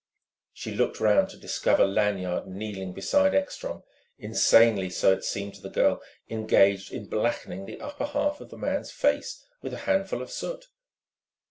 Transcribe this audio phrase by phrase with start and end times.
[0.51, 3.83] She looked round to discover Lanyard kneeling beside Ekstrom,
[4.17, 8.57] insanely so it seemed to the girl engaged in blackening the upper half of the
[8.57, 10.69] man's face with a handful of soot.